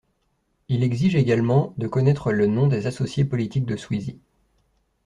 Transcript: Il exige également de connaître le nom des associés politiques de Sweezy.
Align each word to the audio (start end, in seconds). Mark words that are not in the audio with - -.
Il 0.67 0.81
exige 0.81 1.13
également 1.15 1.75
de 1.77 1.85
connaître 1.87 2.31
le 2.31 2.47
nom 2.47 2.65
des 2.65 2.87
associés 2.87 3.23
politiques 3.23 3.67
de 3.67 3.75
Sweezy. 3.77 4.19